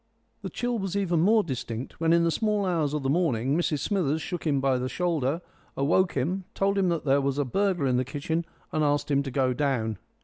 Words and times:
The 0.41 0.49
chill 0.49 0.79
was 0.79 0.95
even 0.97 1.19
more 1.19 1.43
distinct 1.43 1.99
when 1.99 2.11
in 2.11 2.23
the 2.23 2.31
small 2.31 2.65
hours 2.65 2.95
of 2.95 3.03
the 3.03 3.07
morning 3.11 3.55
Mrs 3.55 3.81
Smithers 3.81 4.19
shook 4.19 4.47
him 4.47 4.59
by 4.59 4.79
the 4.79 4.89
shoulder, 4.89 5.41
awoke 5.77 6.13
him, 6.13 6.43
told 6.55 6.75
him 6.79 6.89
that 6.89 7.05
there 7.05 7.21
was 7.21 7.37
a 7.37 7.45
burglar 7.45 7.85
in 7.85 7.97
the 7.97 8.03
kitchen, 8.03 8.43
and 8.71 8.83
asked 8.83 9.11
him 9.11 9.21
to 9.21 9.29
go 9.29 9.53
down. 9.53 9.99